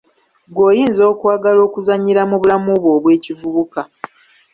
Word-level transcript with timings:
Ggwe 0.47 0.61
oyinza 0.69 1.03
okwagala 1.13 1.59
okuzannyira 1.67 2.21
mu 2.29 2.35
bulamu 2.41 2.71
bwo 2.79 2.89
obw'ekivubuka! 2.97 3.81